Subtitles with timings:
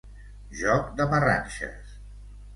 [0.61, 1.95] Joc de marranxes.